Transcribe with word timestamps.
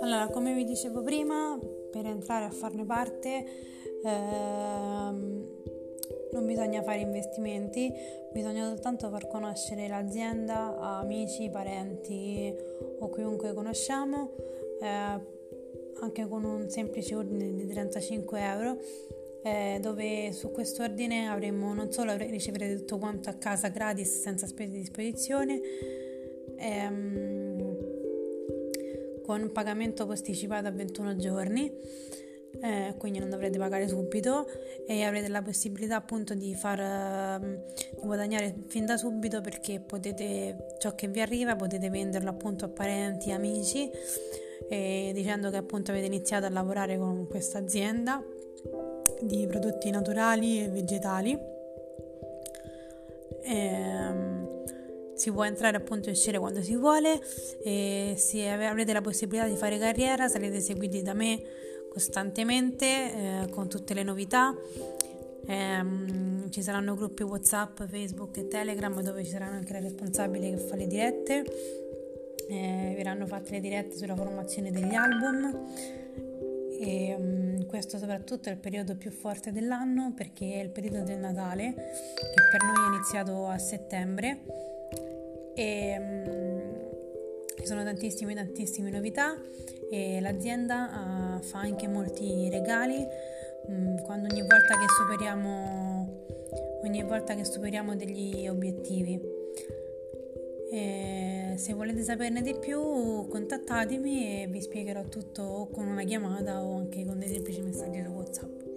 Allora, 0.00 0.28
come 0.28 0.54
vi 0.54 0.64
dicevo 0.64 1.02
prima, 1.02 1.58
per 1.90 2.06
entrare 2.06 2.46
a 2.46 2.50
farne 2.50 2.84
parte 2.84 3.44
ehm, 4.04 5.46
non 6.32 6.46
bisogna 6.46 6.82
fare 6.82 7.00
investimenti, 7.00 7.92
bisogna 8.32 8.66
soltanto 8.66 9.10
far 9.10 9.28
conoscere 9.28 9.86
l'azienda 9.88 10.78
a 10.78 10.98
amici, 11.00 11.50
parenti 11.50 12.54
o 12.98 13.10
chiunque 13.10 13.52
conosciamo, 13.52 14.30
eh, 14.80 15.20
anche 16.00 16.26
con 16.28 16.44
un 16.44 16.70
semplice 16.70 17.14
ordine 17.14 17.52
di 17.52 17.66
35 17.66 18.40
euro. 18.40 18.78
Eh, 19.44 19.78
dove 19.80 20.30
su 20.30 20.52
questo 20.52 20.84
ordine 20.84 21.26
avremo 21.26 21.74
non 21.74 21.90
solo 21.90 22.16
riceverete 22.16 22.76
tutto 22.76 22.98
quanto 22.98 23.28
a 23.28 23.32
casa 23.32 23.70
gratis 23.70 24.20
senza 24.20 24.46
spese 24.46 24.70
di 24.70 24.78
disposizione 24.78 25.60
ehm, 26.58 27.76
con 29.24 29.50
pagamento 29.50 30.06
posticipato 30.06 30.68
a 30.68 30.70
21 30.70 31.16
giorni 31.16 31.72
eh, 32.60 32.94
quindi 32.98 33.18
non 33.18 33.30
dovrete 33.30 33.58
pagare 33.58 33.88
subito 33.88 34.46
e 34.86 35.02
avrete 35.02 35.28
la 35.28 35.42
possibilità 35.42 35.96
appunto 35.96 36.34
di 36.34 36.54
far 36.54 37.40
uh, 37.40 37.44
di 37.44 38.06
guadagnare 38.06 38.54
fin 38.68 38.86
da 38.86 38.96
subito 38.96 39.40
perché 39.40 39.80
potete 39.80 40.76
ciò 40.78 40.94
che 40.94 41.08
vi 41.08 41.20
arriva 41.20 41.56
potete 41.56 41.88
venderlo 41.88 42.30
appunto 42.30 42.66
a 42.66 42.68
parenti, 42.68 43.32
amici 43.32 43.90
e 44.68 45.10
dicendo 45.14 45.50
che 45.50 45.56
appunto 45.56 45.90
avete 45.90 46.06
iniziato 46.06 46.46
a 46.46 46.50
lavorare 46.50 46.98
con 46.98 47.26
questa 47.26 47.58
azienda 47.58 48.22
di 49.22 49.46
prodotti 49.46 49.90
naturali 49.90 50.62
e 50.62 50.68
vegetali. 50.68 51.38
E, 53.44 54.08
um, 54.10 54.42
si 55.14 55.30
può 55.30 55.44
entrare 55.44 55.76
appunto 55.76 56.08
e 56.08 56.12
uscire 56.12 56.38
quando 56.38 56.62
si 56.62 56.74
vuole 56.74 57.20
e 57.62 58.14
se 58.16 58.48
avrete 58.48 58.92
la 58.92 59.00
possibilità 59.00 59.46
di 59.46 59.56
fare 59.56 59.78
carriera 59.78 60.26
sarete 60.26 60.58
seguiti 60.60 61.02
da 61.02 61.12
me 61.12 61.40
costantemente 61.88 62.86
eh, 62.86 63.48
con 63.50 63.68
tutte 63.68 63.94
le 63.94 64.02
novità. 64.02 64.54
Eh, 65.46 65.84
ci 66.50 66.62
saranno 66.62 66.94
gruppi 66.94 67.22
WhatsApp, 67.22 67.82
Facebook 67.84 68.36
e 68.38 68.48
Telegram 68.48 69.00
dove 69.00 69.24
ci 69.24 69.30
saranno 69.30 69.56
anche 69.56 69.72
le 69.74 69.80
responsabili 69.80 70.50
che 70.50 70.56
fa 70.56 70.76
le 70.76 70.86
dirette. 70.86 71.44
Eh, 72.48 72.94
verranno 72.96 73.26
fatte 73.26 73.52
le 73.52 73.60
dirette 73.60 73.96
sulla 73.96 74.16
formazione 74.16 74.70
degli 74.70 74.94
album. 74.94 75.54
Questo 77.72 77.96
soprattutto 77.96 78.50
è 78.50 78.52
il 78.52 78.58
periodo 78.58 78.96
più 78.96 79.10
forte 79.10 79.50
dell'anno 79.50 80.12
perché 80.14 80.56
è 80.56 80.62
il 80.62 80.68
periodo 80.68 81.04
del 81.04 81.16
Natale 81.16 81.72
che 81.72 82.42
per 82.50 82.62
noi 82.64 82.84
è 82.84 82.94
iniziato 82.94 83.46
a 83.46 83.56
settembre. 83.56 84.40
E 85.54 85.96
um, 85.98 87.56
ci 87.56 87.64
sono 87.64 87.82
tantissime 87.82 88.34
tantissime 88.34 88.90
novità 88.90 89.34
e 89.90 90.20
l'azienda 90.20 91.38
uh, 91.38 91.42
fa 91.42 91.60
anche 91.60 91.88
molti 91.88 92.50
regali. 92.50 93.06
Um, 93.68 94.02
quando 94.02 94.28
ogni 94.30 94.42
volta 94.42 94.78
che 94.78 94.86
superiamo 94.94 96.26
ogni 96.82 97.02
volta 97.04 97.34
che 97.34 97.46
superiamo 97.46 97.96
degli 97.96 98.48
obiettivi 98.48 99.18
e 100.74 101.54
se 101.58 101.74
volete 101.74 102.02
saperne 102.02 102.40
di 102.40 102.54
più 102.54 102.80
contattatemi 103.28 104.42
e 104.42 104.46
vi 104.46 104.62
spiegherò 104.62 105.04
tutto 105.04 105.68
con 105.70 105.86
una 105.86 106.02
chiamata 106.02 106.64
o 106.64 106.76
anche 106.76 107.04
con 107.04 107.18
dei 107.18 107.28
semplici 107.28 107.60
messaggi 107.60 108.02
su 108.02 108.08
whatsapp 108.08 108.71